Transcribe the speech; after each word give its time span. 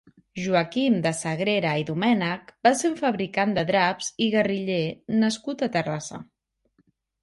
Joaquim 0.43 0.95
de 1.03 1.11
Sagrera 1.17 1.73
i 1.83 1.85
Domènech 1.91 2.49
va 2.69 2.73
ser 2.81 2.91
un 2.95 2.97
fabricant 3.03 3.55
de 3.61 3.67
draps 3.71 4.13
i 4.29 4.33
guerriller 4.41 4.83
nascut 5.25 5.67
a 5.71 5.75
Terrassa. 5.81 6.27